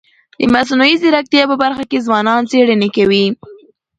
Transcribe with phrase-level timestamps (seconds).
[0.41, 3.25] د مصنوعي ځیرکتیا په برخه کي ځوانان څيړني کوي.